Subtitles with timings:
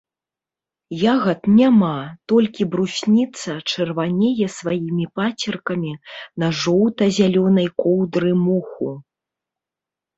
[1.13, 1.89] Ягад няма,
[2.33, 5.93] толькі брусніца чырванее сваімі пацеркамі
[6.41, 8.91] на жоўта-зялёнай коўдры моху.